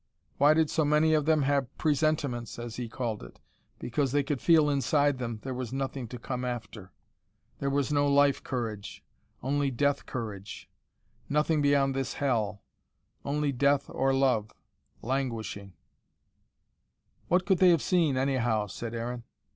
[0.39, 3.39] Why did so many of them have presentiments, as he called it?
[3.77, 6.91] Because they could feel inside them, there was nothing to come after.
[7.59, 9.03] There was no life courage:
[9.43, 10.67] only death courage.
[11.29, 12.63] Nothing beyond this hell
[13.23, 14.51] only death or love
[15.03, 15.73] languishing"
[17.27, 19.21] "What could they have seen, anyhow?" said Aaron.